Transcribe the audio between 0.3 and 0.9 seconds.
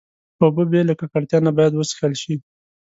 اوبه بې